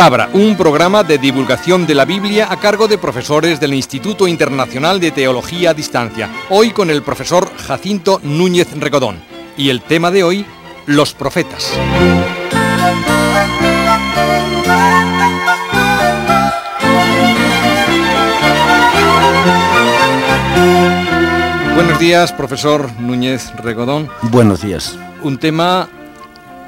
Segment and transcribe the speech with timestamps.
[0.00, 4.98] Palabra, un programa de divulgación de la Biblia a cargo de profesores del Instituto Internacional
[4.98, 9.16] de Teología a Distancia, hoy con el profesor Jacinto Núñez Recodón.
[9.58, 10.46] Y el tema de hoy,
[10.86, 11.78] los profetas.
[21.74, 24.08] Buenos días, profesor Núñez Regodón.
[24.22, 24.98] Buenos días.
[25.22, 25.90] Un tema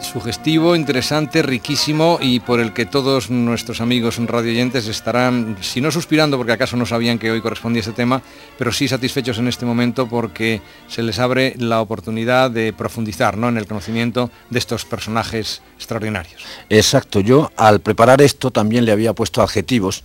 [0.02, 6.37] sugestivo, interesante, riquísimo y por el que todos nuestros amigos radioyentes estarán, si no suspirando
[6.37, 8.23] porque acaso no sabían que hoy correspondía este tema,
[8.59, 13.48] pero sí satisfechos en este momento porque se les abre la oportunidad de profundizar ¿no?
[13.48, 16.42] en el conocimiento de estos personajes extraordinarios.
[16.69, 20.05] Exacto, yo al preparar esto también le había puesto adjetivos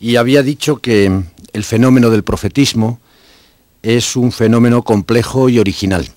[0.00, 3.00] y había dicho que el fenómeno del profetismo
[3.82, 6.08] es un fenómeno complejo y original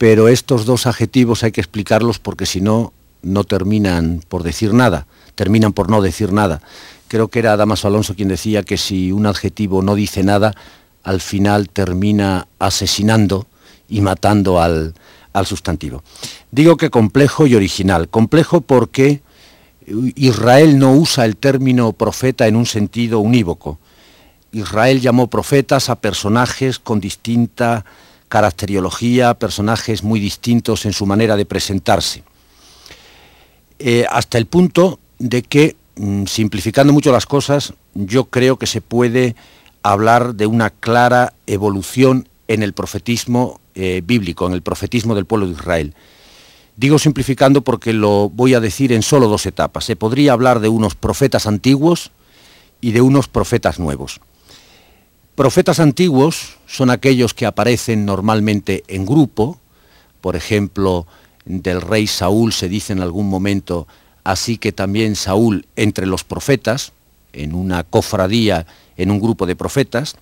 [0.00, 5.06] pero estos dos adjetivos hay que explicarlos porque si no, no terminan por decir nada,
[5.34, 6.62] terminan por no decir nada.
[7.06, 10.54] Creo que era Damaso Alonso quien decía que si un adjetivo no dice nada,
[11.02, 13.46] al final termina asesinando
[13.90, 14.94] y matando al,
[15.34, 16.02] al sustantivo.
[16.50, 18.08] Digo que complejo y original.
[18.08, 19.20] Complejo porque
[20.14, 23.78] Israel no usa el término profeta en un sentido unívoco.
[24.50, 27.84] Israel llamó profetas a personajes con distinta
[28.30, 32.22] caracteriología, personajes muy distintos en su manera de presentarse.
[33.80, 38.80] Eh, hasta el punto de que, mm, simplificando mucho las cosas, yo creo que se
[38.80, 39.34] puede
[39.82, 45.46] hablar de una clara evolución en el profetismo eh, bíblico, en el profetismo del pueblo
[45.46, 45.94] de Israel.
[46.76, 49.84] Digo simplificando porque lo voy a decir en solo dos etapas.
[49.84, 52.12] Se podría hablar de unos profetas antiguos
[52.80, 54.20] y de unos profetas nuevos.
[55.34, 59.58] Profetas antiguos son aquellos que aparecen normalmente en grupo,
[60.20, 61.06] por ejemplo,
[61.44, 63.86] del rey Saúl se dice en algún momento,
[64.24, 66.92] así que también Saúl entre los profetas,
[67.32, 68.66] en una cofradía,
[68.96, 70.16] en un grupo de profetas.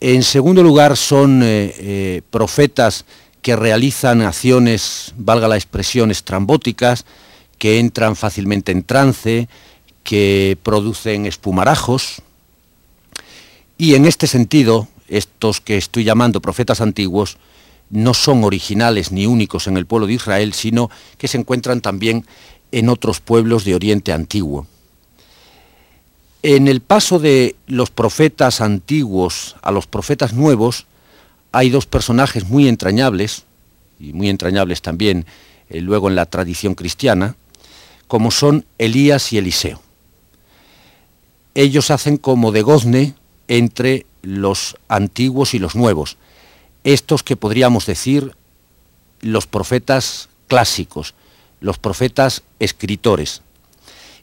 [0.00, 3.04] En segundo lugar, son eh, eh, profetas
[3.42, 7.04] que realizan acciones, valga la expresión, estrambóticas,
[7.58, 9.48] que entran fácilmente en trance,
[10.02, 12.22] que producen espumarajos,
[13.78, 17.36] y en este sentido, estos que estoy llamando profetas antiguos
[17.90, 22.26] no son originales ni únicos en el pueblo de Israel, sino que se encuentran también
[22.72, 24.66] en otros pueblos de Oriente Antiguo.
[26.42, 30.86] En el paso de los profetas antiguos a los profetas nuevos
[31.52, 33.44] hay dos personajes muy entrañables,
[34.00, 35.24] y muy entrañables también
[35.70, 37.36] eh, luego en la tradición cristiana,
[38.08, 39.80] como son Elías y Eliseo.
[41.54, 43.14] Ellos hacen como de gozne
[43.48, 46.16] entre los antiguos y los nuevos.
[46.82, 48.34] Estos que podríamos decir
[49.20, 51.14] los profetas clásicos,
[51.60, 53.42] los profetas escritores,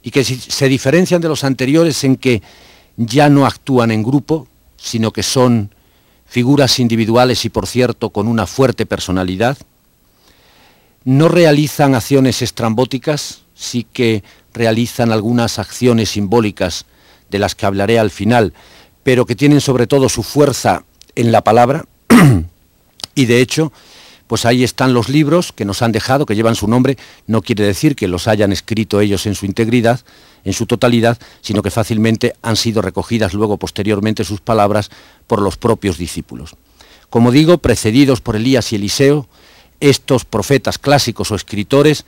[0.04, 2.42] y que se diferencian de los anteriores en que
[2.98, 5.74] ya no actúan en grupo, sino que son
[6.26, 9.58] figuras individuales y por cierto con una fuerte personalidad,
[11.04, 16.86] no realizan acciones estrambóticas, sí que realizan algunas acciones simbólicas
[17.30, 18.54] de las que hablaré al final,
[19.04, 20.84] pero que tienen sobre todo su fuerza
[21.16, 21.86] en la palabra.
[23.16, 23.72] y de hecho,
[24.28, 26.98] pues ahí están los libros que nos han dejado, que llevan su nombre.
[27.28, 30.00] No quiere decir que los hayan escrito ellos en su integridad,
[30.46, 34.90] en su totalidad, sino que fácilmente han sido recogidas luego posteriormente sus palabras
[35.28, 36.56] por los propios discípulos.
[37.10, 39.28] Como digo, precedidos por Elías y Eliseo,
[39.82, 42.06] estos profetas clásicos o escritores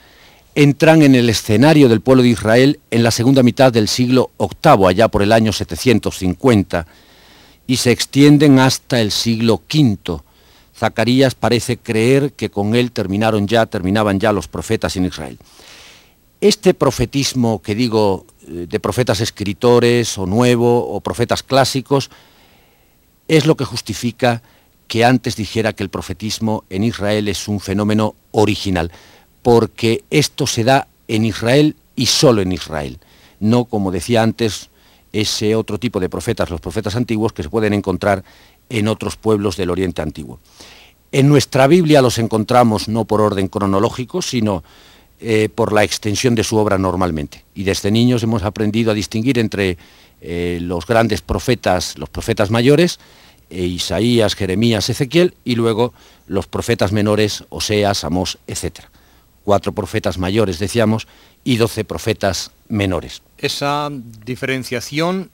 [0.56, 4.88] entran en el escenario del pueblo de Israel en la segunda mitad del siglo VIII,
[4.88, 6.86] allá por el año 750,
[7.66, 10.22] y se extienden hasta el siglo V.
[10.78, 15.38] Zacarías parece creer que con él terminaron ya, terminaban ya los profetas en Israel.
[16.42, 22.10] Este profetismo que digo eh, de profetas escritores o nuevo o profetas clásicos
[23.28, 24.44] es lo que justifica
[24.88, 28.92] que antes dijera que el profetismo en Israel es un fenómeno original
[29.44, 32.98] porque esto se da en Israel y solo en Israel,
[33.40, 34.70] no como decía antes
[35.12, 38.24] ese otro tipo de profetas, los profetas antiguos que se pueden encontrar
[38.70, 40.40] en otros pueblos del Oriente Antiguo.
[41.12, 44.64] En nuestra Biblia los encontramos no por orden cronológico, sino
[45.20, 47.46] eh, por la extensión de su obra normalmente.
[47.54, 49.78] Y desde niños hemos aprendido a distinguir entre
[50.22, 53.00] eh, los grandes profetas, los profetas mayores,
[53.52, 55.94] e Isaías, Jeremías, Ezequiel, y luego
[56.26, 58.93] los profetas menores, Oseas, Amós, etc
[59.44, 61.08] cuatro profetas mayores, decíamos,
[61.44, 63.22] y doce profetas menores.
[63.38, 63.90] Esa
[64.26, 65.30] diferenciación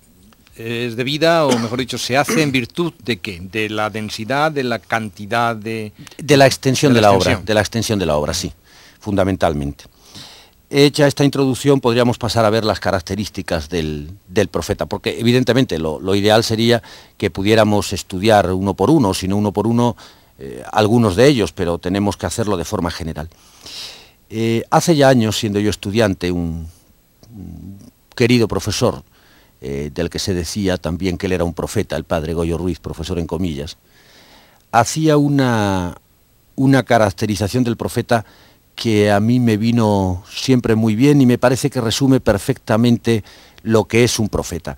[0.60, 3.40] es debida, o mejor dicho, se hace en virtud de qué?
[3.40, 5.94] De la densidad, de la cantidad de...
[6.18, 8.52] De la extensión de la, obra, de la extensión de la obra, sí,
[9.00, 9.86] fundamentalmente.
[10.70, 14.12] hecha esta introducción podríamos pasar a ver las características del,
[14.52, 16.84] profeta, porque evidentemente lo, ideal sería
[17.18, 19.96] que pudiéramos estudiar uno por uno, si no uno por uno,
[20.40, 23.30] eh, algunos de ellos, pero tenemos que hacerlo de forma general.
[24.30, 26.68] Eh, hace ya años, siendo yo estudiante, un,
[28.16, 29.04] querido profesor,
[29.62, 32.80] eh, del que se decía también que él era un profeta, el padre Goyo Ruiz,
[32.80, 33.78] profesor en comillas,
[34.72, 35.98] hacía una,
[36.56, 38.26] una caracterización del profeta
[38.76, 43.24] que a mí me vino siempre muy bien y me parece que resume perfectamente
[43.64, 44.78] lo que es un profeta.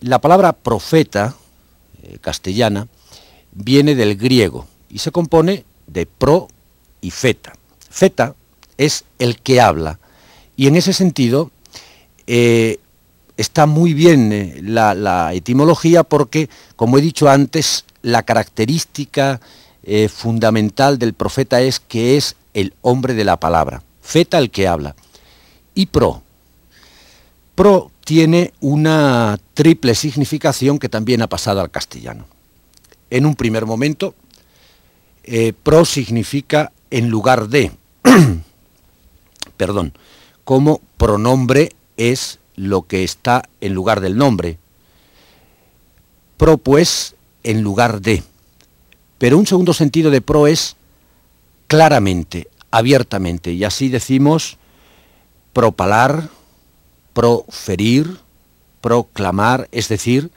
[0.00, 1.34] La palabra profeta,
[2.02, 2.86] eh, castellana,
[3.52, 6.46] viene del griego y se compone de pro
[7.00, 7.54] y feta.
[7.90, 8.35] Feta
[8.78, 9.98] es el que habla
[10.56, 11.50] y en ese sentido
[12.26, 12.78] eh,
[13.36, 19.40] está muy bien eh, la, etimología porque, como he dicho antes, la característica
[20.12, 24.96] fundamental del profeta es que es el hombre de la palabra, feta el que habla,
[25.76, 26.22] y pro.
[27.54, 32.26] Pro tiene una triple significación que también ha pasado al castellano.
[33.10, 34.14] En un primer momento,
[35.24, 37.72] eh, pro significa en lugar de,
[39.56, 39.92] perdón,
[40.44, 44.58] como pronombre es lo que está en lugar del nombre.
[46.36, 48.22] Pro pues en lugar de.
[49.18, 50.76] Pero un segundo sentido de pro es
[51.66, 54.58] claramente, abiertamente, y así decimos
[55.52, 56.28] propalar,
[57.12, 58.18] proferir,
[58.80, 60.30] proclamar, es decir,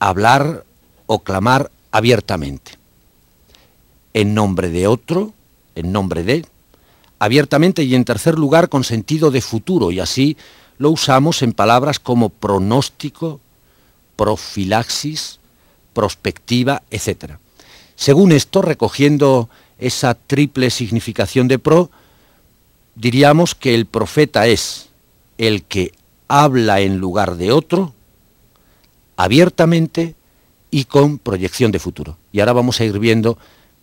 [0.00, 0.64] hablar
[1.06, 2.72] o clamar abiertamente.
[4.14, 5.32] En nombre de otro,
[5.74, 6.44] en nombre de,
[7.18, 10.36] abiertamente y en tercer lugar con sentido de futuro, y así
[10.78, 13.40] lo usamos en palabras como pronóstico,
[14.16, 15.40] profilaxis,
[15.92, 17.34] prospectiva, etc.
[17.96, 19.48] Según esto, recogiendo
[19.78, 21.90] esa triple significación de pro,
[22.94, 24.88] diríamos que el profeta es
[25.38, 25.92] el que
[26.28, 27.94] habla en lugar de otro,
[29.16, 30.14] abiertamente
[30.70, 32.16] y con proyección de futuro.
[32.30, 33.38] Y ahora vamos a ir viendo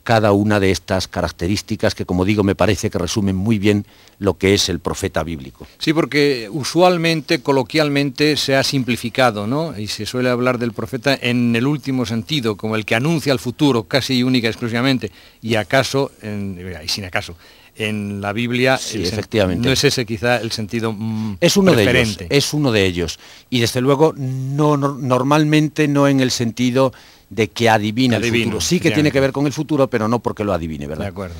[0.05, 3.87] cada una de estas características que, como digo, me parece que resumen muy bien
[4.19, 5.65] lo que es el profeta bíblico.
[5.79, 9.77] Sí, porque usualmente, coloquialmente, se ha simplificado, ¿no?
[9.77, 13.39] Y se suele hablar del profeta en el último sentido, como el que anuncia el
[13.39, 15.11] futuro, casi única exclusivamente,
[15.41, 17.35] y acaso, y sin acaso,
[17.75, 19.67] en la Biblia efectivamente.
[19.67, 23.19] no es ese quizá el sentido mm, es uno de ellos es uno de ellos
[23.49, 26.93] y desde luego no, normalmente no en el sentido
[27.35, 28.61] de que adivina el futuro.
[28.61, 31.03] Sí que tiene que ver con el futuro, pero no porque lo adivine, ¿verdad?
[31.03, 31.35] De acuerdo.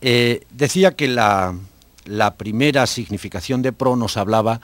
[0.00, 1.54] Eh, decía que la,
[2.36, 4.60] primera significación de pro nos hablaba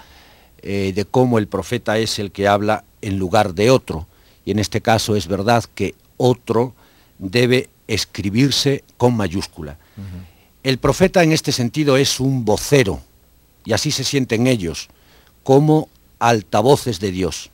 [0.63, 4.07] eh, de cómo el profeta es el que habla en lugar de otro.
[4.45, 6.73] Y en este caso es verdad que otro
[7.19, 9.79] debe escribirse con mayúscula.
[10.63, 13.01] El profeta en este sentido es un vocero,
[13.65, 14.89] y así se sienten ellos,
[15.43, 15.89] como
[16.19, 17.51] altavoces de Dios.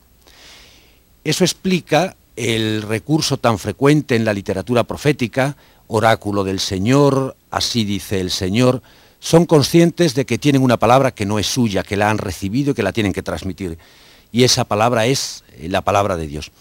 [1.23, 5.55] Eso explica el recurso tan frecuente en la literatura profética,
[5.87, 8.81] oráculo del Señor, así dice el Señor,
[9.19, 12.71] son conscientes de que tienen una palabra que no es suya, que la han recibido
[12.71, 13.77] y que la tienen que transmitir.
[14.31, 16.51] Y esa palabra es eh, la palabra de Dios.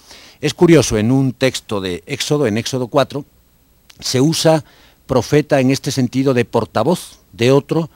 [0.40, 3.24] Es curioso, en un texto de Éxodo, en Éxodo 4,
[4.00, 4.64] se usa
[5.06, 7.90] profeta en este sentido de portavoz de otro,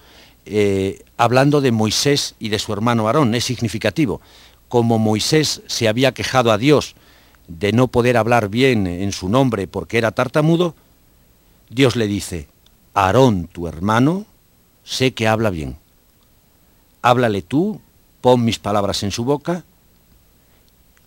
[0.47, 3.35] eh, hablando de Moisés y de su hermano Aarón.
[3.35, 4.21] Es significativo.
[4.69, 6.97] Como Moisés se había quejado a Dios
[7.49, 10.75] de no poder hablar bien en su nombre porque era tartamudo,
[11.69, 12.49] Dios le dice,
[12.95, 14.27] Aarón, tu hermano,
[14.85, 15.77] sé que habla bien.
[17.03, 17.81] Háblale tú,
[18.21, 19.65] pon mis palabras en su boca.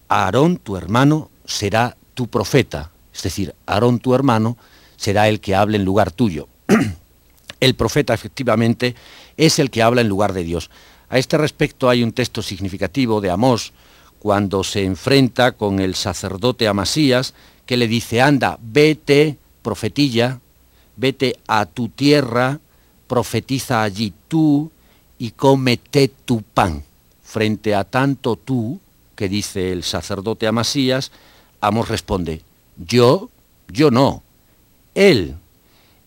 [0.07, 2.91] Aarón, tu hermano, será tu profeta.
[3.13, 4.57] Es decir, Aarón, tu hermano,
[4.97, 6.47] será el que hable en lugar tuyo.
[7.59, 8.95] el profeta, efectivamente,
[9.37, 10.69] es el que habla en lugar de Dios.
[11.09, 13.73] A este respecto hay un texto significativo de Amós,
[14.19, 17.33] cuando se enfrenta con el sacerdote Amasías,
[17.65, 20.39] que le dice, anda, vete, profetilla,
[20.97, 22.59] vete a tu tierra,
[23.07, 24.71] profetiza allí tú
[25.17, 26.83] y cómete tu pan.
[27.23, 28.79] Frente a tanto tú,
[29.15, 31.11] que dice el sacerdote Amasías,
[31.61, 32.41] Amos responde,
[32.77, 33.29] yo,
[33.67, 34.23] yo no,
[34.95, 35.35] él,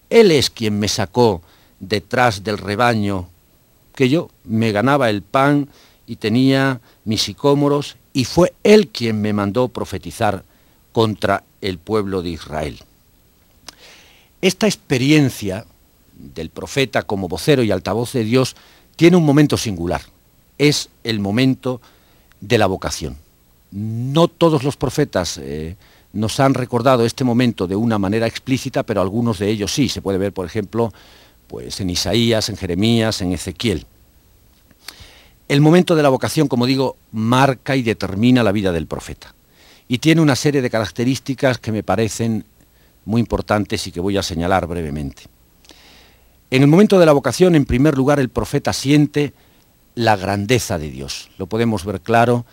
[0.08, 1.42] él es quien me sacó
[1.78, 3.28] detrás del rebaño,
[3.94, 5.68] que yo me ganaba el pan
[6.06, 10.44] y tenía mis sicómoros y fue él quien me mandó profetizar
[10.92, 12.78] contra el pueblo de Israel.
[14.40, 15.64] Esta experiencia
[16.14, 18.56] del profeta como vocero y altavoz de Dios
[18.96, 20.02] tiene un momento singular.
[20.58, 21.80] Es el momento
[22.40, 23.16] de la vocación.
[23.70, 25.76] No todos los profetas eh,
[26.12, 29.88] nos han recordado este momento de una manera explícita, pero algunos de ellos sí.
[29.88, 30.92] Se puede ver, por ejemplo,
[31.46, 33.86] pues en Isaías, en Jeremías, en Ezequiel.
[35.52, 39.34] El momento de la vocación, como digo, marca y determina la vida del profeta.
[39.86, 42.46] Y tiene una serie de características que me parecen
[43.04, 45.24] muy importantes y que voy a señalar brevemente.
[46.50, 49.34] En el momento de la vocación, en primer lugar, el profeta siente
[49.94, 51.28] la grandeza de Dios.
[51.36, 52.46] Lo podemos ver claro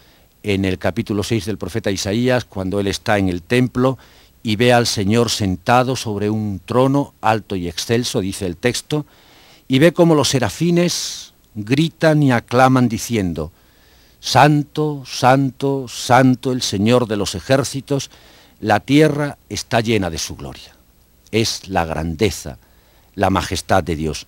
[0.44, 3.98] en el capítulo 6 del profeta Isaías, cuando él está en el templo
[4.44, 9.06] y ve al Señor sentado sobre un trono alto y excelso, dice el texto,
[9.70, 11.30] y ve cómo los serafines
[11.66, 13.52] gritan y aclaman diciendo,
[14.20, 18.10] Santo, Santo, Santo el Señor de los ejércitos,
[18.60, 20.76] la tierra está llena de su gloria.
[21.32, 22.58] Es la grandeza,
[23.16, 24.28] la majestad de Dios.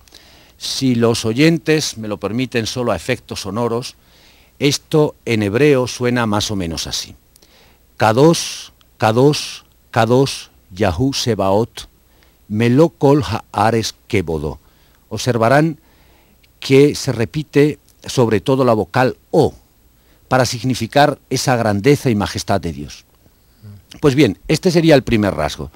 [0.56, 3.96] Si los oyentes me lo permiten solo a efectos sonoros,
[4.58, 7.16] esto en hebreo suena más o menos así.
[7.96, 11.88] Kadosh, Kadosh, Kadosh, Yahu Sebaot,
[12.48, 14.60] Melokol Haares Kebodo.
[15.08, 15.78] Observarán
[16.62, 19.52] que se repite sobre todo la vocal O,
[20.28, 23.04] para significar esa grandeza y majestad de Dios.
[24.00, 25.72] Pues bien, este sería el primer rasgo,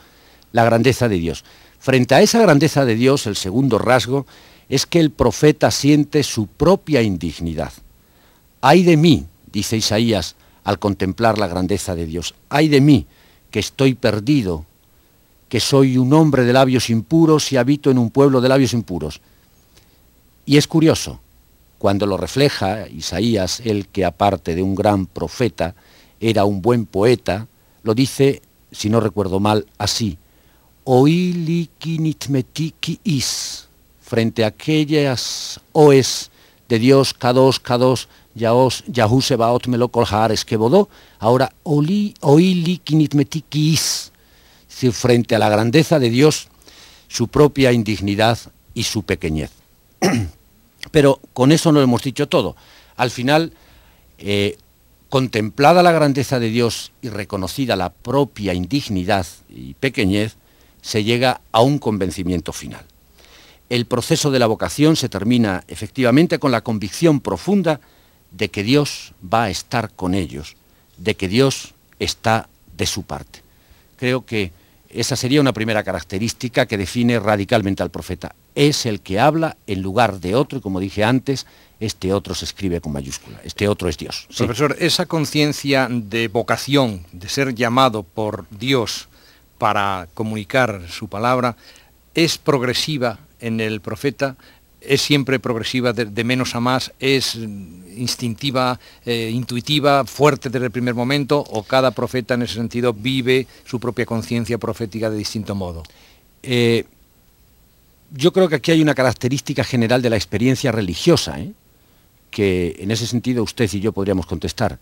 [0.52, 1.44] la grandeza de Dios.
[1.80, 4.26] Frente a esa grandeza de Dios, el segundo rasgo
[4.68, 7.72] es que el profeta siente su propia indignidad.
[8.60, 13.06] Ay de mí, dice Isaías al contemplar la grandeza de Dios, ay de mí,
[13.50, 14.64] que estoy perdido,
[15.48, 19.20] que soy un hombre de labios impuros y habito en un pueblo de labios impuros.
[20.46, 21.18] Y es curioso,
[21.78, 25.74] cuando lo refleja Isaías, el que aparte de un gran profeta,
[26.20, 27.48] era un buen poeta,
[27.82, 30.18] lo dice, si no recuerdo mal, así,
[33.04, 33.68] is,
[34.00, 36.30] frente a aquellas oes
[36.68, 40.06] de Dios, K2, K2, Yaos, Yahu Sebaot Melokol
[40.46, 40.88] que bodó,
[41.18, 42.80] ahora Oli, Oili
[43.52, 44.12] is,
[44.92, 46.48] frente a la grandeza de Dios,
[47.08, 48.38] su propia indignidad
[48.74, 49.65] y su pequeñez.
[50.90, 52.56] Pero con eso no lo hemos dicho todo.
[52.96, 53.52] Al final,
[54.18, 54.56] eh,
[55.08, 60.36] contemplada la grandeza de Dios y reconocida la propia indignidad y pequeñez,
[60.82, 62.84] se llega a un convencimiento final.
[63.68, 67.80] El proceso de la vocación se termina efectivamente con la convicción profunda
[68.30, 70.56] de que Dios va a estar con ellos,
[70.96, 73.42] de que Dios está de su parte.
[73.96, 74.52] Creo que
[74.88, 78.34] esa sería una primera característica que define radicalmente al profeta.
[78.56, 81.46] Es el que habla en lugar de otro y como dije antes,
[81.78, 84.26] este otro se escribe con mayúscula, este otro es Dios.
[84.36, 89.08] Profesor, esa conciencia de vocación, de ser llamado por Dios
[89.58, 91.56] para comunicar su palabra,
[92.14, 94.36] es progresiva en el profeta,
[94.80, 100.94] es siempre progresiva de, menos a más, es instintiva, eh, intuitiva, fuerte desde el primer
[100.94, 105.82] momento, o cada profeta en ese sentido vive su propia conciencia profética de distinto modo?
[106.42, 106.84] Eh,
[108.16, 111.52] yo creo que aquí hay una característica general de la experiencia religiosa, ¿eh?
[112.30, 114.78] que en ese sentido usted y yo podríamos contestar.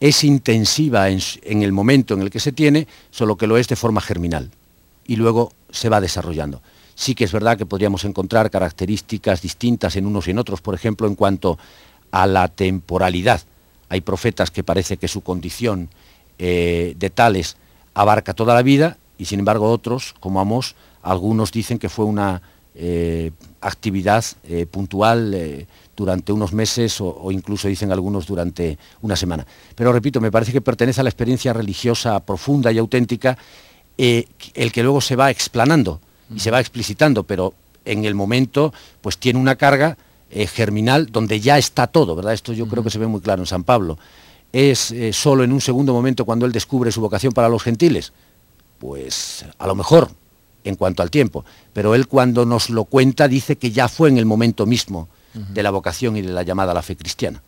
[0.00, 3.76] Es intensiva en, el momento en el que se tiene, solo que lo es de
[3.76, 4.50] forma germinal,
[5.06, 6.62] y luego se va desarrollando.
[6.94, 10.74] Sí que es verdad que podríamos encontrar características distintas en unos y en otros, por
[10.74, 11.58] ejemplo, en cuanto
[12.10, 13.42] a la temporalidad.
[13.88, 15.88] Hay profetas que parece que su condición
[16.38, 17.56] eh, de tales
[17.94, 22.42] abarca toda la vida y sin embargo otros, como Amos, algunos dicen que fue una
[22.74, 23.30] eh,
[23.60, 29.46] actividad eh, puntual durante unos meses o, o, incluso dicen algunos durante una semana.
[29.76, 33.38] Pero repito, me parece que pertenece a la experiencia religiosa profunda y auténtica
[33.96, 36.00] el que luego se va explanando
[36.34, 39.96] y se va explicitando, pero en el momento pues tiene una carga
[40.30, 42.32] eh, germinal donde ya está todo, ¿verdad?
[42.32, 43.98] Esto yo creo que se ve muy claro en San Pablo.
[44.52, 48.12] ¿Es eh, solo en un segundo momento cuando él descubre su vocación para los gentiles?
[48.78, 50.10] Pues a lo mejor
[50.64, 54.18] en cuanto al tiempo, pero él cuando nos lo cuenta dice que ya fue en
[54.18, 57.42] el momento mismo de la vocación y de la llamada a la fe cristiana.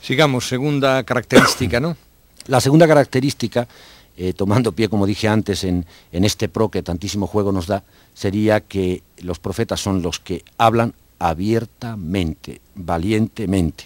[0.00, 1.96] Sigamos, segunda característica, ¿no?
[2.48, 3.68] La segunda característica
[4.16, 7.82] eh, tomando pie, como dije antes, en, en este pro que tantísimo juego nos da,
[8.14, 13.84] sería que los profetas son los que hablan abiertamente, valientemente.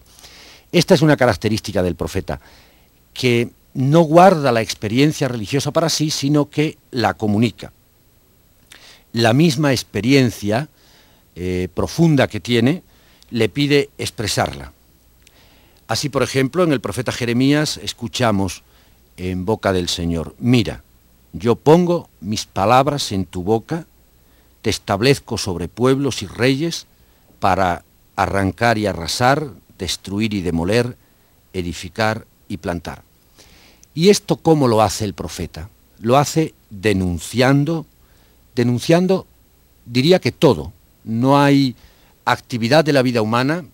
[0.73, 2.41] Esta es una característica del profeta,
[3.13, 7.73] que no guarda la experiencia religiosa para sí, sino que la comunica.
[9.17, 10.69] La misma experiencia
[11.37, 12.83] eh, profunda que tiene
[13.31, 14.75] le pide expresarla.
[15.89, 18.63] Así, por ejemplo, en el profeta Jeremías escuchamos
[19.17, 20.83] en boca del Señor, mira,
[21.33, 23.87] yo pongo mis palabras en tu boca,
[24.61, 26.87] te establezco sobre pueblos y reyes
[27.41, 27.85] para
[28.17, 30.95] arrancar y arrasar, destruir y demoler,
[31.55, 33.03] edificar y plantar.
[33.95, 35.71] ¿Y esto cómo lo hace el profeta?
[36.01, 37.87] Lo hace denunciando,
[38.57, 39.27] denunciando,
[39.85, 40.73] diría que todo.
[41.05, 41.77] No hay
[42.25, 43.65] actividad de la vida humana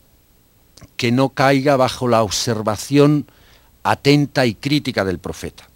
[0.97, 3.27] que no caiga bajo la observación
[3.83, 5.69] atenta y crítica del profeta.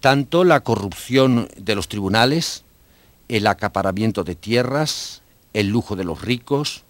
[0.00, 2.64] Tanto la corrupción de los tribunales,
[3.28, 5.22] el acaparamiento de tierras,
[5.54, 6.82] el lujo de los ricos,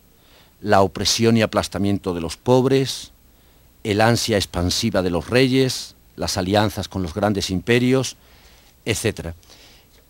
[0.61, 3.13] la opresión y aplastamiento de los pobres,
[3.85, 8.17] el ansia expansiva de los reyes, las alianzas con los grandes imperios,
[8.85, 9.35] etc.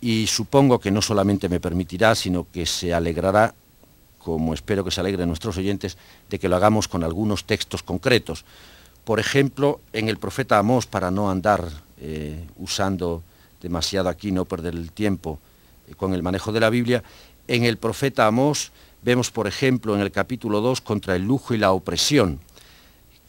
[0.03, 3.55] Y supongo que no solamente me permitirá, sino que se alegrará,
[4.19, 5.97] como espero que se alegren nuestros oyentes,
[6.29, 8.43] de que lo hagamos con algunos textos concretos.
[9.05, 11.69] Por ejemplo, en el profeta Amós, para no andar
[11.99, 13.23] eh, usando
[13.61, 15.39] demasiado aquí, no perder el tiempo
[15.87, 17.01] eh, con el manejo de la Biblia,
[17.47, 21.57] en el profeta Amós Vemos, por ejemplo, en el capítulo 2 contra el lujo y
[21.57, 22.39] la opresión,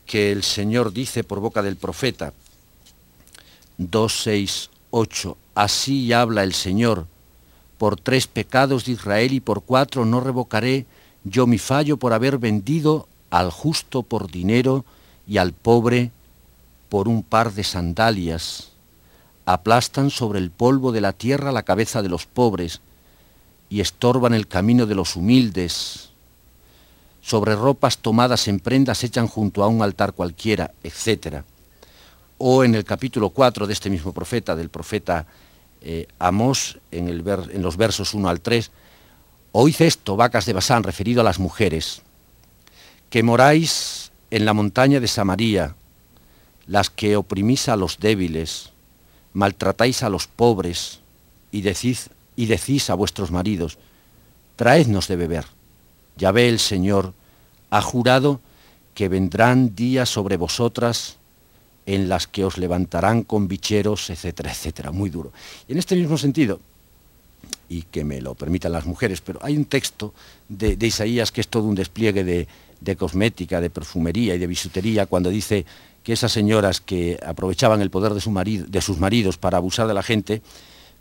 [0.06, 2.32] que el Señor dice por boca del profeta,
[3.78, 7.06] 2, 6, 8, así habla el Señor,
[7.78, 10.86] por tres pecados de Israel y por cuatro no revocaré
[11.24, 14.84] yo mi fallo por haber vendido al justo por dinero
[15.26, 16.12] y al pobre
[16.88, 18.70] por un par de sandalias.
[19.46, 22.80] Aplastan sobre el polvo de la tierra la cabeza de los pobres
[23.68, 26.10] y estorban el camino de los humildes.
[27.22, 31.42] Sobre ropas tomadas en prendas echan junto a un altar cualquiera, etc.
[32.46, 35.24] O en el capítulo 4 de este mismo profeta, del profeta
[35.80, 38.70] eh, Amós, en, en los versos 1 al 3,
[39.52, 42.02] Oíd esto, vacas de Basán, referido a las mujeres,
[43.08, 45.74] que moráis en la montaña de Samaría,
[46.66, 48.72] las que oprimís a los débiles,
[49.32, 51.00] maltratáis a los pobres
[51.50, 53.78] y decís y decís a vuestros maridos,
[54.56, 55.46] traednos de beber.
[56.18, 57.14] Ya ve el Señor,
[57.70, 58.42] ha jurado
[58.92, 61.16] que vendrán días sobre vosotras
[61.86, 65.32] en las que os levantarán con bicheros, etcétera, etcétera, muy duro.
[65.68, 66.60] Y en este mismo sentido,
[67.68, 70.14] y que me lo permitan las mujeres, pero hay un texto
[70.48, 75.30] de, Isaías que es todo un despliegue de, cosmética, de perfumería y de bisutería, cuando
[75.30, 75.64] dice
[76.02, 79.86] que esas señoras que aprovechaban el poder de, su marido, de sus maridos para abusar
[79.86, 80.42] de la gente,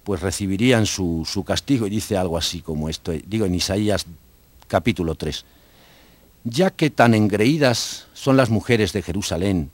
[0.03, 4.05] pues recibirían su, castigo y dice algo así como esto, digo en Isaías
[4.67, 5.45] capítulo 3.
[6.45, 9.71] Ya que tan engreídas son las mujeres de Jerusalén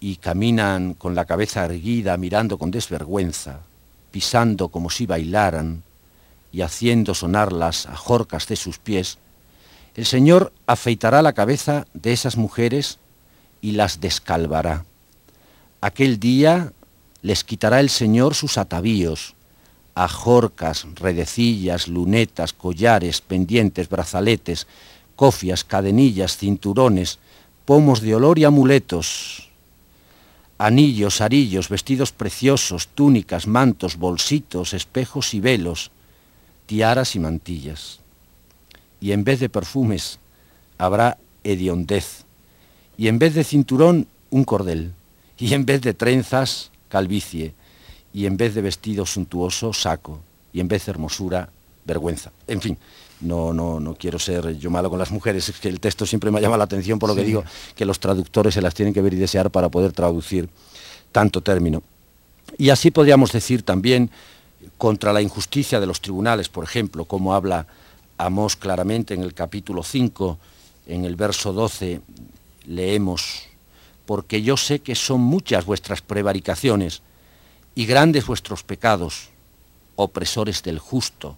[0.00, 3.60] y caminan con la cabeza erguida, mirando con desvergüenza,
[4.10, 5.82] pisando como si bailaran
[6.52, 9.18] y haciendo sonar las ajorcas de sus pies,
[9.94, 12.98] el Señor afeitará la cabeza de esas mujeres
[13.60, 14.84] y las descalvará.
[15.80, 16.72] Aquel día
[17.22, 19.34] les quitará el Señor sus atavíos,
[19.94, 24.68] ajorcas, redecillas, lunetas, collares, pendientes, brazaletes,
[25.16, 27.18] cofias, cadenillas, cinturones,
[27.64, 29.47] pomos de olor y amuletos,
[30.58, 35.90] anillos, arillos, vestidos preciosos, túnicas, mantos, bolsitos, espejos y velos,
[36.66, 38.00] tiaras y mantillas.
[39.00, 40.18] Y en vez de perfumes
[40.76, 42.24] habrá hediondez,
[42.96, 44.92] y en vez de cinturón un cordel,
[45.38, 47.54] y en vez de trenzas calvicie,
[48.12, 50.20] y en vez de vestido suntuoso, saco,
[50.52, 51.50] y en vez de hermosura,
[51.84, 52.32] vergüenza.
[52.48, 52.76] En fin,
[53.20, 56.30] no, no, no quiero ser yo malo con las mujeres, es que el texto siempre
[56.30, 59.02] me llama la atención por lo que digo, que los traductores se las tienen que
[59.02, 60.48] ver y desear para poder traducir
[61.12, 61.82] tanto término.
[62.56, 64.10] Y así podríamos decir también
[64.76, 67.66] contra la injusticia de los tribunales, por ejemplo, como habla
[68.16, 70.38] Amós claramente en el capítulo 5,
[70.86, 72.00] en el verso 12,
[72.66, 73.44] leemos,
[74.06, 77.02] porque yo sé que son muchas vuestras prevaricaciones
[77.74, 79.28] y grandes vuestros pecados,
[79.96, 81.36] opresores del justo,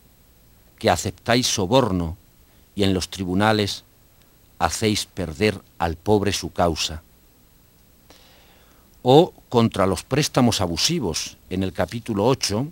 [0.80, 2.16] que aceptáis soborno
[2.74, 3.84] y en los tribunales
[4.58, 7.02] hacéis perder al pobre su causa.
[9.02, 12.66] O contra los préstamos abusivos, en el capítulo 8,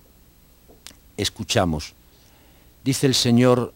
[1.18, 1.92] escuchamos,
[2.82, 3.74] dice el Señor,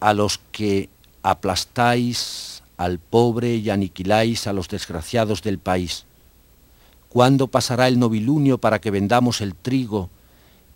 [0.00, 0.88] a los que
[1.22, 6.06] aplastáis al pobre y aniquiláis a los desgraciados del país.
[7.08, 10.10] ¿Cuándo pasará el novilunio para que vendamos el trigo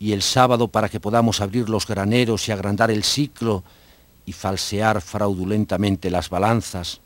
[0.03, 3.63] y el sábado para que podamos abrir los graneros y agrandar el ciclo
[4.27, 7.01] y falsear fraudulentamente las balanzas,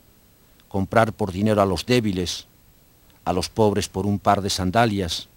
[0.66, 2.46] comprar por dinero a los débiles,
[3.26, 5.28] a los pobres por un par de sandalias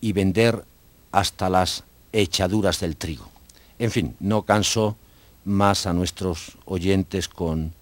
[0.00, 0.64] y vender
[1.10, 1.82] hasta las
[2.12, 3.28] echaduras del trigo?
[3.80, 4.96] En fin, no canso
[5.44, 7.72] más a nuestros oyentes con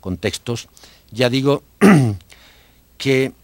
[0.00, 0.68] contextos,
[1.10, 1.64] ya digo
[2.96, 3.34] que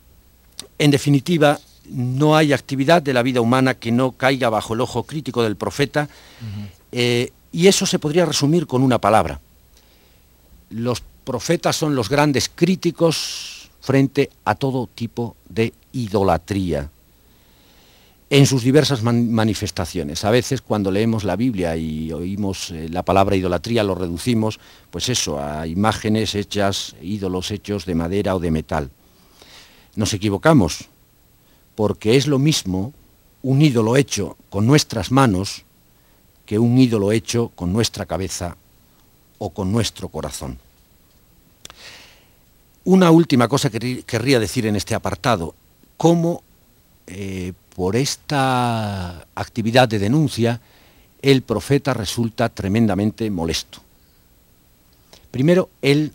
[0.79, 5.05] en definitiva no hay actividad de la vida humana que no caiga bajo el ojo
[5.05, 6.09] crítico del profeta
[6.93, 9.41] eh, y eso se podría resumir con una palabra.
[10.71, 16.91] Los profetas son los grandes críticos frente a todo tipo de idolatría.
[18.29, 20.25] en sus diversas manifestaciones.
[20.25, 24.59] A veces cuando leemos la Biblia y oímos eh, la palabra idolatría lo reducimos,
[24.91, 28.91] pues eso, a imágenes hechas, ídolos hechos de madera o de metal.
[29.95, 30.89] Nos equivocamos,
[31.77, 32.93] porque es lo mismo
[33.43, 35.65] un ídolo hecho con nuestras manos
[36.47, 38.57] que un ídolo hecho con nuestra cabeza
[39.39, 40.59] o con nuestro corazón.
[42.85, 45.55] Una última cosa que querría decir en este apartado,
[45.97, 46.43] cómo
[47.07, 50.61] eh, por esta actividad de denuncia,
[51.21, 53.81] el profeta resulta tremendamente molesto.
[55.31, 56.13] Primero, él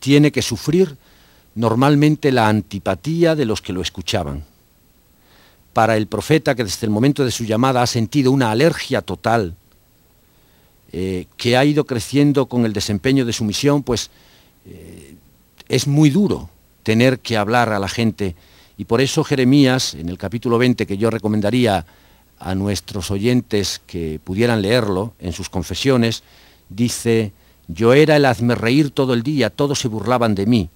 [0.00, 0.96] tiene que sufrir
[1.54, 4.44] normalmente la antipatía de los que lo escuchaban.
[5.72, 9.54] Para el profeta, que desde el momento de su llamada ha sentido una alergia total,
[10.92, 14.10] eh, que ha ido creciendo con el desempeño de su misión, pues
[14.66, 15.14] eh,
[15.68, 16.48] es muy duro
[16.82, 18.34] tener que hablar a la gente
[18.78, 21.84] y por eso Jeremías, en el capítulo 20, que yo recomendaría
[22.38, 26.22] a nuestros oyentes que pudieran leerlo en sus confesiones,
[26.68, 27.32] dice,
[27.66, 30.70] yo era el hazme reír todo el día, todos se burlaban de mí,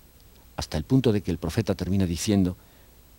[0.56, 2.56] hasta el punto de que el profeta termina diciendo,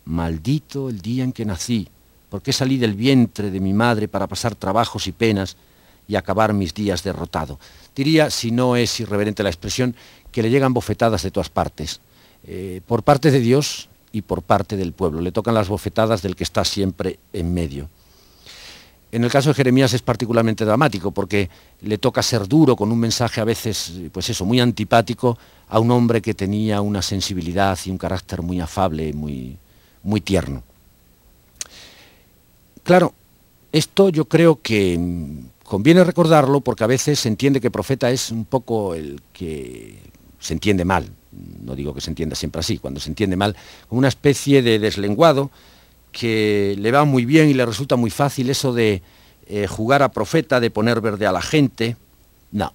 [0.05, 1.87] maldito el día en que nací,
[2.29, 5.55] porque salí del vientre de mi madre para pasar trabajos y penas
[6.07, 7.59] y acabar mis días derrotado.
[7.95, 9.95] Diría, si no es irreverente la expresión,
[10.31, 12.01] que le llegan bofetadas de todas partes.
[12.45, 15.19] Eh, por parte de Dios, y por parte del pueblo.
[15.19, 17.89] Le tocan las bofetadas del que está siempre en medio.
[19.13, 21.47] En el caso de Jeremías es particularmente dramático porque
[21.82, 25.38] le toca ser duro con un mensaje a veces, pues eso, muy antipático
[25.69, 29.56] a un hombre que tenía una sensibilidad y un carácter muy afable, muy,
[30.02, 30.63] muy tierno.
[32.82, 33.13] Claro,
[33.71, 34.99] esto yo creo que
[35.63, 39.95] conviene recordarlo porque a veces se entiende que profeta es un poco el que
[40.39, 41.08] se entiende mal,
[41.63, 43.56] no digo que se entienda siempre así, cuando se entiende mal,
[43.88, 45.52] como una especie de deslenguado
[46.13, 49.02] que le va muy bien y le resulta muy fácil eso de
[49.47, 51.97] eh, jugar a profeta, de poner verde a la gente.
[52.52, 52.71] No,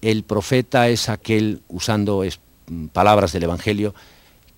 [0.00, 2.24] el profeta es aquel, usando
[2.66, 3.94] mm, palabras del Evangelio,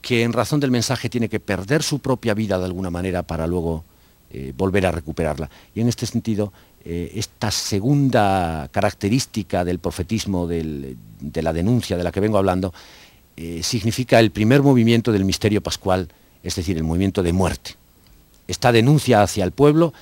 [0.01, 3.47] que en razón del mensaje tiene que perder su propia vida de alguna manera para
[3.47, 3.85] luego
[4.31, 5.51] eh, volver a recuperarla.
[5.75, 6.53] Y en este sentido,
[6.85, 10.97] eh, esta segunda característica del profetismo, de
[11.43, 12.73] la denuncia de la que vengo hablando,
[13.63, 16.09] significa el primer movimiento del misterio pascual,
[16.43, 17.80] es decir, el movimiento de muerte.
[18.51, 19.93] Esta denuncia hacia el pueblo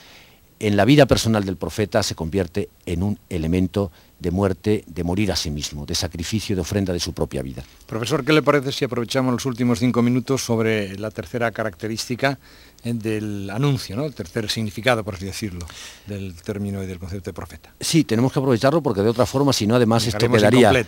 [0.59, 5.31] en la vida personal del profeta se convierte en un elemento de muerte, de morir
[5.31, 7.63] a sí mismo, de sacrificio, de ofrenda de su propia vida.
[7.87, 12.39] Profesor, ¿qué le parece si aprovechamos los últimos cinco minutos sobre la tercera característica
[12.85, 14.07] eh, del anuncio, ¿no?
[14.07, 15.67] el tercer significado, por así decirlo,
[16.07, 17.75] del término y del concepto de profeta?
[17.79, 20.87] Sí, tenemos que aprovecharlo porque de otra forma, si no, además esto quedaría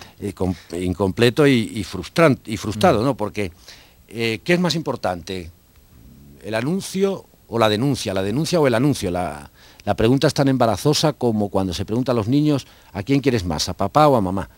[0.73, 1.81] incompleto, y, y,
[2.47, 3.05] y frustrado, mm.
[3.05, 3.17] ¿no?
[3.19, 3.53] Porque,
[4.09, 5.51] eh, ¿qué es más importante?
[6.43, 8.15] ¿El anuncio o la denuncia?
[8.15, 9.11] ¿La denuncia o el anuncio?
[9.11, 9.51] La,
[9.85, 13.45] la pregunta es tan embarazosa como cuando se pregunta a los niños a quién quieres
[13.45, 14.49] más, a papá o a mamá.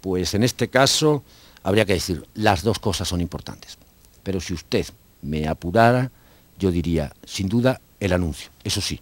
[0.00, 1.22] Pues en este caso
[1.62, 3.76] habría que decir, las dos cosas son importantes.
[4.22, 4.86] Pero si usted
[5.22, 6.10] me apurara,
[6.58, 8.50] yo diría, sin duda, el anuncio.
[8.62, 9.00] Eso sí,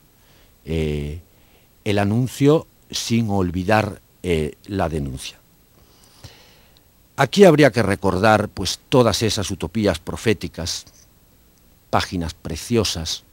[0.65, 1.21] eh,
[1.85, 5.39] el anuncio sin olvidar eh, la denuncia.
[7.17, 10.85] Aquí habría que recordar pues, todas esas utopías proféticas,
[11.91, 13.25] páginas preciosas,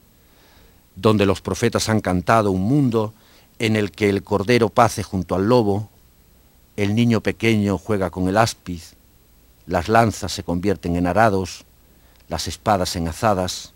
[0.96, 3.14] donde los profetas han cantado un mundo
[3.58, 5.88] en el que el cordero pace junto al lobo,
[6.76, 8.94] el niño pequeño juega con el áspiz,
[9.66, 11.64] las lanzas se convierten en arados,
[12.28, 13.72] las espadas en azadas.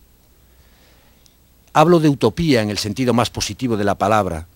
[1.73, 4.47] Hablo de utopía en el sentido más positivo de la palabra,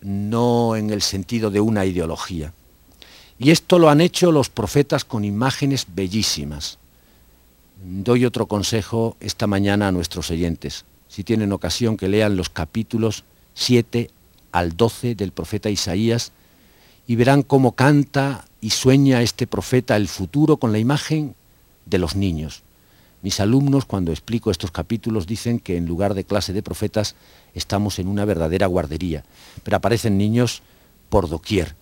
[0.00, 2.52] no en el sentido de una ideología.
[3.38, 6.78] Y esto lo han hecho los profetas con imágenes bellísimas.
[7.84, 13.24] Doy otro consejo esta mañana a nuestros oyentes si tienen ocasión, que lean los capítulos
[13.54, 14.10] 7
[14.52, 16.32] al 12 del profeta Isaías
[17.06, 21.34] y verán cómo canta y sueña este profeta el futuro con la imagen
[21.86, 22.64] de los niños.
[23.22, 27.14] Mis alumnos, cuando explico estos capítulos, dicen que en lugar de clase de profetas
[27.54, 29.24] estamos en una verdadera guardería,
[29.62, 30.60] pero aparecen niños
[31.08, 31.76] por doquier.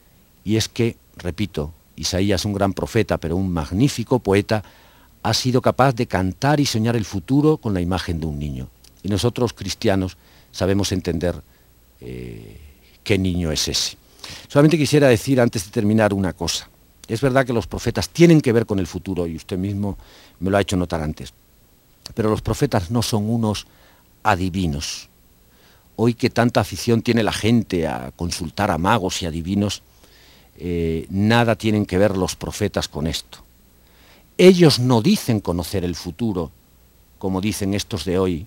[0.45, 4.63] Y es que, repito, Isaías, un gran profeta, pero un magnífico poeta,
[5.25, 8.69] ha sido capaz de cantar y soñar el futuro con la imagen de un niño.
[9.05, 10.17] Y nosotros cristianos
[10.51, 11.41] sabemos entender
[12.01, 12.59] eh,
[13.05, 13.97] qué niño es ese.
[14.49, 16.69] Solamente quisiera decir antes de terminar una cosa.
[17.07, 19.99] Es verdad que los profetas tienen que ver con el futuro y usted mismo
[20.41, 21.35] me lo ha hecho notar antes.
[22.15, 23.67] Pero los profetas no son unos
[24.23, 25.09] adivinos.
[25.97, 29.83] Hoy que tanta afición tiene la gente a consultar a magos y adivinos,
[30.57, 33.39] eh, nada tienen que ver los profetas con esto.
[34.39, 36.51] Ellos no dicen conocer el futuro,
[37.19, 38.47] como dicen estos de hoy,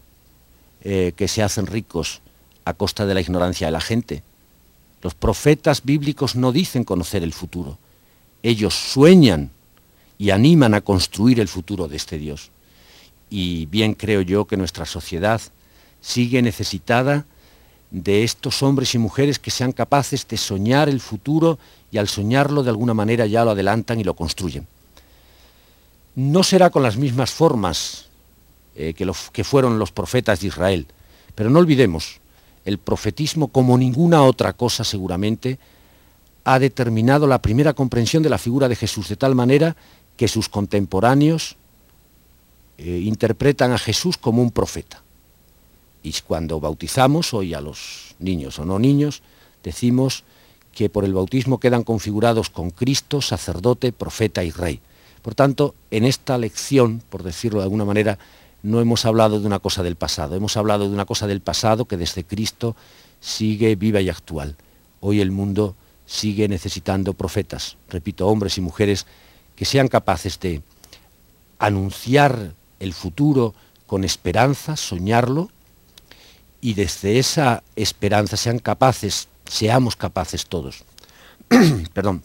[0.90, 2.22] eh, que se hacen ricos
[2.64, 4.24] a costa de la ignorancia de la gente.
[5.02, 7.78] Los profetas bíblicos no dicen conocer el futuro.
[8.42, 9.52] Ellos sueñan
[10.18, 12.52] y animan a construir el futuro de este Dios.
[13.30, 15.42] Y bien creo yo que nuestra sociedad
[16.00, 17.26] sigue necesitada
[17.92, 21.60] de estos hombres y mujeres que sean capaces de soñar el futuro
[21.92, 24.66] y al soñarlo de alguna manera ya lo adelantan y lo construyen.
[26.16, 28.07] No será con las mismas formas
[28.78, 30.88] eh, que, que fueron los profetas de Israel,
[31.36, 32.20] pero no olvidemos,
[32.64, 35.58] el profetismo, como ninguna otra cosa seguramente,
[36.44, 39.76] ha determinado la primera comprensión de la figura de Jesús, de tal manera
[40.16, 41.58] que sus contemporáneos
[42.78, 45.02] eh, interpretan a Jesús como un profeta.
[46.04, 49.24] Y cuando bautizamos hoy a los niños o no niños,
[49.64, 50.24] decimos
[50.72, 54.80] que por el bautismo quedan configurados con Cristo, sacerdote, profeta y rey.
[55.22, 58.20] Por tanto, en esta lección, por decirlo de alguna manera,
[58.64, 61.86] no hemos hablado de una cosa del pasado, hemos hablado de una cosa del pasado
[61.86, 62.76] que desde Cristo
[63.20, 64.56] sigue viva y actual.
[65.00, 69.06] Hoy el mundo sigue necesitando profetas, repito, hombres y mujeres
[69.56, 70.62] que sean capaces de
[71.60, 73.54] anunciar el futuro
[73.86, 75.50] con esperanza, soñarlo,
[76.62, 80.84] y desde esa esperanza sean capaces, seamos capaces todos,
[81.94, 82.24] perdón,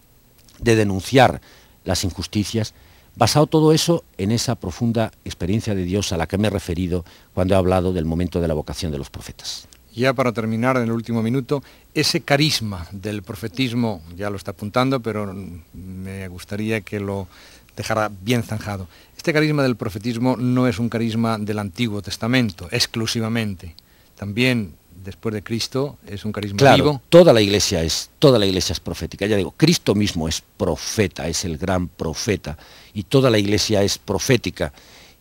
[0.59, 1.41] de denunciar
[1.85, 2.75] las injusticias,
[3.17, 7.05] basado todo eso en esa profunda experiencia de Dios a la que me he referido
[7.35, 9.69] cuando he hablado del momento de la vocación de los profetas.
[9.95, 15.01] Ya para terminar en el último minuto, ese carisma del profetismo, ya lo está apuntando,
[15.01, 15.35] pero
[15.75, 17.29] me gustaría que lo
[17.77, 18.89] dejara bien zanjado.
[19.17, 23.75] Este carisma del profetismo no es un carisma del Antiguo Testamento exclusivamente,
[24.17, 27.03] también después de Cristo es un carisma claro, vivo.
[27.09, 29.27] Toda la iglesia es, toda la iglesia es profética.
[29.27, 32.57] Ya digo, Cristo mismo es profeta, es el gran profeta
[32.95, 34.73] y toda la iglesia es profética.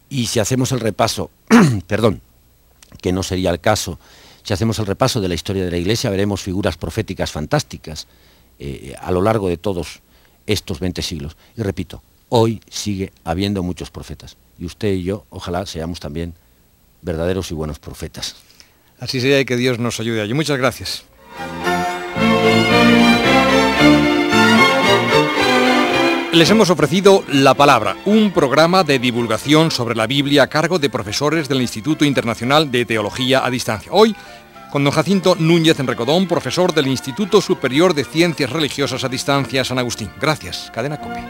[0.09, 1.29] Y si hacemos el repaso,
[1.87, 2.21] perdón,
[3.01, 3.99] que no sería el caso,
[4.43, 8.07] si hacemos el repaso de la historia de la iglesia, veremos figuras proféticas fantásticas
[8.59, 10.01] eh, a lo largo de todos
[10.47, 11.37] estos 20 siglos.
[11.55, 14.37] Y repito, hoy sigue habiendo muchos profetas.
[14.57, 16.33] Y usted y yo, ojalá seamos también
[17.01, 18.35] verdaderos y buenos profetas.
[19.01, 20.33] Así sea y que Dios nos ayude allí.
[20.33, 21.03] Muchas gracias.
[26.31, 30.89] Les hemos ofrecido La Palabra, un programa de divulgación sobre la Biblia a cargo de
[30.89, 33.91] profesores del Instituto Internacional de Teología a Distancia.
[33.91, 34.15] Hoy,
[34.71, 39.79] con don Jacinto Núñez Enrecodón, profesor del Instituto Superior de Ciencias Religiosas a Distancia San
[39.79, 40.09] Agustín.
[40.21, 40.71] Gracias.
[40.73, 41.21] Cadena Cope.